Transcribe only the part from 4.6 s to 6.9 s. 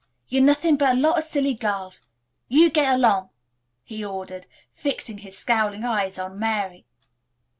fixing his scowling eyes on Mary.